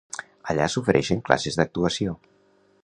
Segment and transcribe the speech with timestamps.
[0.53, 2.19] Allà s'oferixen classes d'actuació.